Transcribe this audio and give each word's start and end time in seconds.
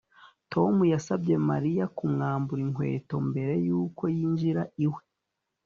Tom 0.53 0.73
yasabye 0.93 1.33
Mariya 1.49 1.83
kumwambura 1.97 2.59
inkweto 2.67 3.15
mbere 3.29 3.53
yuko 3.67 4.03
yinjira 4.15 4.61
iwe 4.85 5.01